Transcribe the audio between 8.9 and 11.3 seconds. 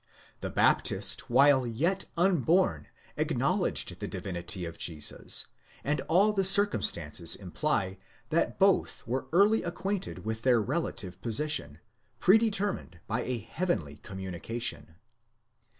were early acquainted with their relative